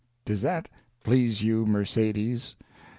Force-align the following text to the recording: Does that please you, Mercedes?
Does 0.25 0.41
that 0.41 0.67
please 1.03 1.43
you, 1.43 1.63
Mercedes? 1.67 2.55